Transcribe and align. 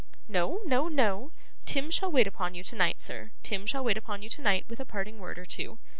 No, 0.27 0.61
no, 0.65 0.87
no! 0.87 1.31
Tim 1.65 1.91
shall 1.91 2.11
wait 2.11 2.25
upon 2.25 2.55
you 2.55 2.63
tonight, 2.63 2.99
sir; 2.99 3.29
Tim 3.43 3.67
shall 3.67 3.83
wait 3.83 3.97
upon 3.97 4.23
you 4.23 4.29
tonight 4.29 4.65
with 4.67 4.79
a 4.79 4.83
parting 4.83 5.19
word 5.19 5.37
or 5.37 5.45
two. 5.45 5.77